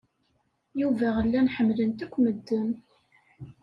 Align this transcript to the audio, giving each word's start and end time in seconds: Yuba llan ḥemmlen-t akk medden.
Yuba 0.81 1.07
llan 1.25 1.51
ḥemmlen-t 1.55 2.05
akk 2.05 2.13
medden. 2.23 2.69